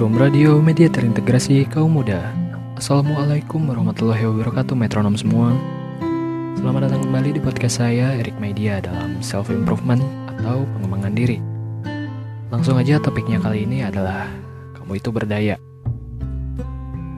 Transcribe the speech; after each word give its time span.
Metro 0.00 0.16
Radio, 0.16 0.64
media 0.64 0.88
terintegrasi 0.88 1.68
kaum 1.68 2.00
muda. 2.00 2.32
Assalamualaikum 2.72 3.68
warahmatullahi 3.68 4.24
wabarakatuh 4.32 4.72
metronom 4.72 5.12
semua. 5.12 5.52
Selamat 6.56 6.88
datang 6.88 7.04
kembali 7.04 7.36
di 7.36 7.40
podcast 7.44 7.84
saya 7.84 8.16
Erik 8.16 8.32
Media 8.40 8.80
dalam 8.80 9.20
self 9.20 9.52
improvement 9.52 10.00
atau 10.24 10.64
pengembangan 10.72 11.12
diri. 11.12 11.36
Langsung 12.48 12.80
aja 12.80 12.96
topiknya 12.96 13.44
kali 13.44 13.68
ini 13.68 13.84
adalah 13.84 14.24
kamu 14.80 15.04
itu 15.04 15.12
berdaya. 15.12 15.60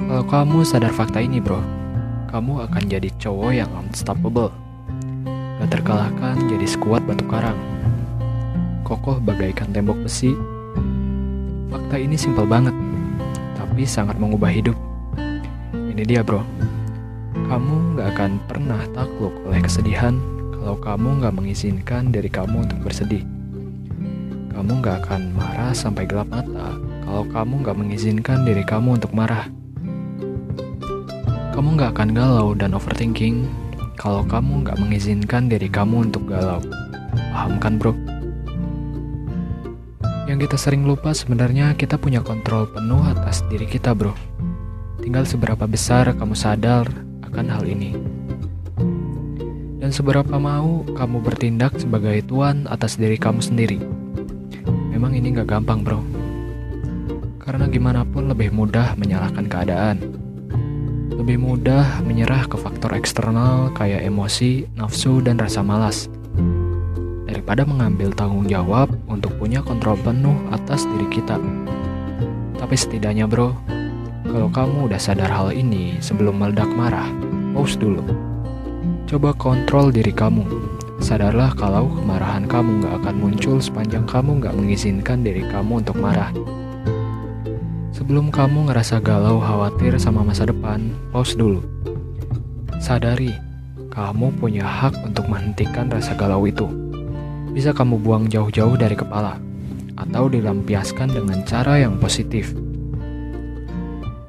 Kalau 0.02 0.26
kamu 0.26 0.66
sadar 0.66 0.90
fakta 0.90 1.22
ini, 1.22 1.38
bro, 1.38 1.62
kamu 2.34 2.66
akan 2.66 2.82
jadi 2.90 3.14
cowok 3.22 3.62
yang 3.62 3.70
unstoppable. 3.78 4.50
Gak 5.62 5.70
terkalahkan 5.70 6.50
jadi 6.50 6.66
sekuat 6.66 7.06
batu 7.06 7.22
karang. 7.30 7.62
Kokoh 8.82 9.22
bagaikan 9.22 9.70
tembok 9.70 10.02
besi 10.02 10.34
Fakta 11.72 11.96
ini 11.96 12.20
simpel 12.20 12.44
banget, 12.44 12.76
tapi 13.56 13.88
sangat 13.88 14.20
mengubah 14.20 14.52
hidup. 14.52 14.76
Ini 15.72 16.04
dia 16.04 16.20
bro, 16.20 16.44
kamu 17.48 17.96
gak 17.96 18.12
akan 18.12 18.32
pernah 18.44 18.84
takluk 18.92 19.32
oleh 19.48 19.64
kesedihan 19.64 20.20
kalau 20.52 20.76
kamu 20.76 21.24
gak 21.24 21.32
mengizinkan 21.32 22.12
diri 22.12 22.28
kamu 22.28 22.68
untuk 22.68 22.76
bersedih. 22.84 23.24
Kamu 24.52 24.84
gak 24.84 25.08
akan 25.08 25.32
marah 25.32 25.72
sampai 25.72 26.04
gelap 26.04 26.28
mata 26.28 26.76
kalau 27.08 27.24
kamu 27.32 27.64
gak 27.64 27.76
mengizinkan 27.80 28.44
diri 28.44 28.64
kamu 28.68 29.00
untuk 29.00 29.16
marah. 29.16 29.48
Kamu 31.56 31.80
gak 31.80 31.96
akan 31.96 32.12
galau 32.12 32.52
dan 32.52 32.76
overthinking 32.76 33.48
kalau 33.96 34.20
kamu 34.28 34.60
gak 34.60 34.76
mengizinkan 34.76 35.48
diri 35.48 35.72
kamu 35.72 36.12
untuk 36.12 36.28
galau. 36.28 36.60
Paham 37.32 37.56
kan 37.56 37.80
bro? 37.80 38.11
Yang 40.22 40.46
kita 40.46 40.56
sering 40.58 40.86
lupa 40.86 41.10
sebenarnya 41.10 41.74
kita 41.74 41.98
punya 41.98 42.22
kontrol 42.22 42.70
penuh 42.70 43.02
atas 43.02 43.42
diri 43.50 43.66
kita 43.66 43.90
bro. 43.90 44.14
Tinggal 45.02 45.26
seberapa 45.26 45.66
besar 45.66 46.14
kamu 46.14 46.38
sadar 46.38 46.86
akan 47.26 47.46
hal 47.50 47.66
ini. 47.66 47.98
Dan 49.82 49.90
seberapa 49.90 50.38
mau 50.38 50.86
kamu 50.94 51.18
bertindak 51.26 51.74
sebagai 51.74 52.22
tuan 52.22 52.70
atas 52.70 52.94
diri 52.94 53.18
kamu 53.18 53.42
sendiri. 53.42 53.82
Memang 54.94 55.18
ini 55.18 55.34
gak 55.34 55.50
gampang 55.50 55.82
bro. 55.82 55.98
Karena 57.42 57.66
gimana 57.66 58.06
pun 58.06 58.30
lebih 58.30 58.54
mudah 58.54 58.94
menyalahkan 58.94 59.50
keadaan. 59.50 59.98
Lebih 61.18 61.34
mudah 61.42 61.98
menyerah 62.06 62.46
ke 62.46 62.54
faktor 62.54 62.94
eksternal 62.94 63.74
kayak 63.74 64.06
emosi, 64.06 64.70
nafsu, 64.78 65.18
dan 65.18 65.34
rasa 65.42 65.66
malas 65.66 66.06
daripada 67.42 67.66
mengambil 67.66 68.14
tanggung 68.14 68.46
jawab 68.46 68.86
untuk 69.10 69.34
punya 69.34 69.58
kontrol 69.66 69.98
penuh 69.98 70.38
atas 70.54 70.86
diri 70.86 71.10
kita. 71.10 71.42
Tapi 72.54 72.74
setidaknya 72.78 73.26
bro, 73.26 73.50
kalau 74.22 74.46
kamu 74.46 74.86
udah 74.86 75.00
sadar 75.02 75.26
hal 75.26 75.50
ini 75.50 75.98
sebelum 75.98 76.38
meledak 76.38 76.70
marah, 76.70 77.10
pause 77.50 77.74
dulu. 77.74 78.06
Coba 79.10 79.34
kontrol 79.34 79.90
diri 79.90 80.14
kamu. 80.14 80.46
Sadarlah 81.02 81.50
kalau 81.58 81.90
kemarahan 81.90 82.46
kamu 82.46 82.86
gak 82.86 82.94
akan 83.02 83.14
muncul 83.18 83.58
sepanjang 83.58 84.06
kamu 84.06 84.38
gak 84.38 84.54
mengizinkan 84.54 85.26
diri 85.26 85.42
kamu 85.50 85.82
untuk 85.82 85.98
marah. 85.98 86.30
Sebelum 87.90 88.30
kamu 88.30 88.70
ngerasa 88.70 89.02
galau 89.02 89.42
khawatir 89.42 89.98
sama 89.98 90.22
masa 90.22 90.46
depan, 90.46 90.94
pause 91.10 91.34
dulu. 91.34 91.58
Sadari, 92.78 93.34
kamu 93.90 94.30
punya 94.38 94.62
hak 94.62 94.94
untuk 95.02 95.26
menghentikan 95.26 95.90
rasa 95.90 96.14
galau 96.14 96.46
itu 96.46 96.91
bisa 97.52 97.76
kamu 97.76 98.00
buang 98.00 98.24
jauh-jauh 98.32 98.74
dari 98.80 98.96
kepala, 98.96 99.36
atau 100.00 100.32
dilampiaskan 100.32 101.12
dengan 101.12 101.44
cara 101.44 101.78
yang 101.78 102.00
positif. 102.00 102.56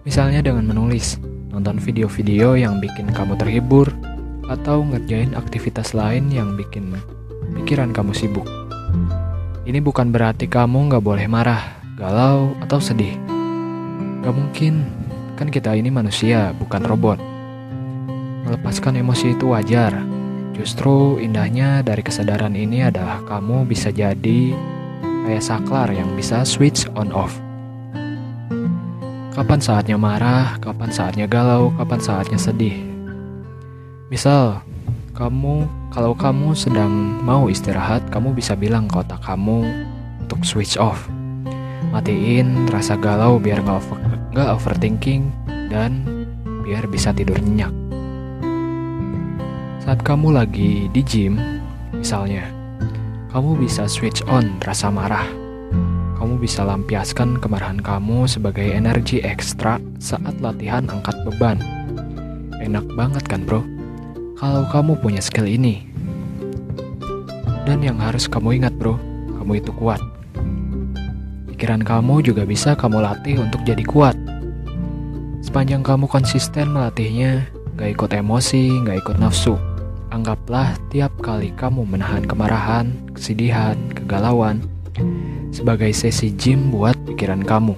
Misalnya 0.04 0.44
dengan 0.44 0.68
menulis, 0.68 1.18
nonton 1.50 1.80
video-video 1.80 2.60
yang 2.60 2.84
bikin 2.84 3.08
kamu 3.16 3.40
terhibur, 3.40 3.88
atau 4.52 4.84
ngerjain 4.84 5.32
aktivitas 5.40 5.96
lain 5.96 6.28
yang 6.28 6.60
bikin 6.60 6.92
pikiran 7.56 7.96
kamu 7.96 8.12
sibuk. 8.12 8.46
Ini 9.64 9.80
bukan 9.80 10.12
berarti 10.12 10.52
kamu 10.52 10.92
nggak 10.92 11.04
boleh 11.04 11.24
marah, 11.32 11.80
galau, 11.96 12.52
atau 12.60 12.84
sedih. 12.84 13.16
Gak 14.24 14.36
mungkin, 14.36 14.84
kan 15.40 15.48
kita 15.48 15.72
ini 15.72 15.88
manusia, 15.88 16.52
bukan 16.60 16.84
robot. 16.84 17.20
Melepaskan 18.44 19.00
emosi 19.00 19.40
itu 19.40 19.56
wajar, 19.56 19.96
Justru 20.54 21.18
indahnya 21.18 21.82
dari 21.82 22.06
kesadaran 22.06 22.54
ini 22.54 22.86
adalah 22.86 23.26
kamu 23.26 23.66
bisa 23.66 23.90
jadi 23.90 24.54
kayak 25.26 25.44
saklar 25.44 25.90
yang 25.90 26.14
bisa 26.14 26.46
switch 26.46 26.86
on 26.94 27.10
off. 27.10 27.42
Kapan 29.34 29.58
saatnya 29.58 29.98
marah, 29.98 30.62
kapan 30.62 30.94
saatnya 30.94 31.26
galau, 31.26 31.74
kapan 31.74 31.98
saatnya 31.98 32.38
sedih. 32.38 32.78
Misal, 34.14 34.62
kamu 35.18 35.66
kalau 35.90 36.14
kamu 36.14 36.54
sedang 36.54 36.90
mau 37.26 37.50
istirahat, 37.50 38.06
kamu 38.14 38.38
bisa 38.38 38.54
bilang 38.54 38.86
ke 38.86 39.02
otak 39.02 39.26
kamu 39.26 39.66
untuk 40.22 40.46
switch 40.46 40.78
off. 40.78 41.10
Matiin 41.90 42.70
rasa 42.70 42.94
galau 42.94 43.42
biar 43.42 43.66
nggak 43.66 43.78
over, 43.78 43.98
overthinking 44.38 45.34
dan 45.74 46.06
biar 46.62 46.86
bisa 46.86 47.10
tidur 47.10 47.42
nyenyak. 47.42 47.83
Saat 49.84 50.00
kamu 50.08 50.32
lagi 50.40 50.88
di 50.96 51.04
gym, 51.04 51.36
misalnya, 51.92 52.48
kamu 53.36 53.60
bisa 53.60 53.84
switch 53.84 54.24
on 54.32 54.56
rasa 54.64 54.88
marah. 54.88 55.28
Kamu 56.16 56.40
bisa 56.40 56.64
lampiaskan 56.64 57.36
kemarahan 57.44 57.84
kamu 57.84 58.24
sebagai 58.24 58.64
energi 58.64 59.20
ekstra 59.20 59.84
saat 60.00 60.40
latihan 60.40 60.88
angkat 60.88 61.20
beban. 61.28 61.60
Enak 62.64 62.88
banget 62.96 63.28
kan 63.28 63.44
bro? 63.44 63.60
Kalau 64.40 64.64
kamu 64.72 65.04
punya 65.04 65.20
skill 65.20 65.52
ini. 65.52 65.84
Dan 67.68 67.84
yang 67.84 68.00
harus 68.00 68.32
kamu 68.32 68.64
ingat 68.64 68.72
bro, 68.80 68.96
kamu 69.36 69.60
itu 69.60 69.76
kuat. 69.76 70.00
Pikiran 71.52 71.84
kamu 71.84 72.24
juga 72.24 72.48
bisa 72.48 72.72
kamu 72.80 73.04
latih 73.04 73.36
untuk 73.36 73.60
jadi 73.68 73.84
kuat. 73.84 74.16
Sepanjang 75.44 75.84
kamu 75.84 76.08
konsisten 76.08 76.72
melatihnya, 76.72 77.52
gak 77.76 78.00
ikut 78.00 78.16
emosi, 78.16 78.80
gak 78.88 79.04
ikut 79.04 79.20
nafsu. 79.20 79.73
Anggaplah 80.14 80.78
tiap 80.94 81.10
kali 81.26 81.50
kamu 81.58 81.90
menahan 81.90 82.22
kemarahan, 82.22 82.94
kesedihan, 83.18 83.74
kegalauan 83.98 84.62
sebagai 85.50 85.90
sesi 85.90 86.30
gym 86.38 86.70
buat 86.70 86.94
pikiran 87.10 87.42
kamu. 87.42 87.74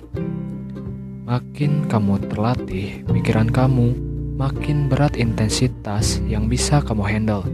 Makin 1.23 1.88
kamu 1.88 2.28
terlatih 2.28 3.07
pikiran 3.07 3.47
kamu, 3.47 3.96
makin 4.35 4.91
berat 4.91 5.16
intensitas 5.16 6.19
yang 6.28 6.51
bisa 6.51 6.84
kamu 6.84 7.07
handle. 7.07 7.47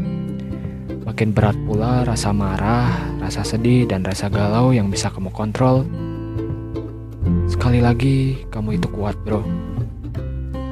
Makin 1.05 1.29
berat 1.29 1.53
pula 1.69 2.01
rasa 2.01 2.33
marah, 2.33 2.89
rasa 3.21 3.45
sedih, 3.45 3.85
dan 3.85 4.01
rasa 4.01 4.33
galau 4.33 4.73
yang 4.73 4.89
bisa 4.89 5.13
kamu 5.13 5.29
kontrol. 5.29 5.85
Sekali 7.45 7.85
lagi, 7.85 8.49
kamu 8.49 8.81
itu 8.81 8.89
kuat, 8.89 9.13
bro. 9.21 9.45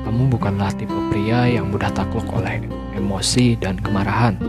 Kamu 0.10 0.26
bukanlah 0.26 0.74
tipe 0.74 0.98
pria 1.14 1.46
yang 1.46 1.70
mudah 1.70 1.94
takluk 1.94 2.26
oleh 2.34 2.66
emosi 2.98 3.54
dan 3.62 3.78
kemarahan. 3.78 4.42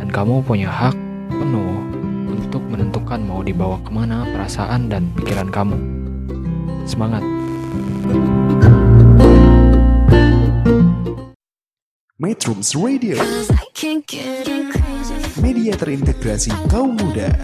Dan 0.00 0.08
kamu 0.08 0.40
punya 0.40 0.72
hak 0.72 0.96
penuh 1.28 1.84
untuk 2.32 2.64
menentukan 2.72 3.20
mau 3.28 3.44
dibawa 3.44 3.76
ke 3.84 3.92
mana 3.92 4.24
perasaan 4.24 4.88
dan 4.88 5.12
pikiran 5.20 5.52
kamu. 5.52 5.76
Semangat! 6.88 7.20
Metrums 12.16 12.72
Radio, 12.72 13.20
Cause 13.20 13.52
I 13.52 13.68
can't 13.76 14.00
get 14.08 14.48
crazy. 14.48 15.44
media 15.44 15.76
terintegrasi 15.76 16.56
kaum 16.72 16.96
muda. 16.96 17.36